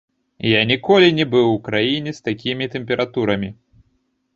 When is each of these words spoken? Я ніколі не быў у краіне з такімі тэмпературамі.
Я 0.51 0.61
ніколі 0.71 1.11
не 1.19 1.25
быў 1.37 1.47
у 1.57 1.61
краіне 1.67 2.17
з 2.19 2.27
такімі 2.31 2.65
тэмпературамі. 2.79 3.49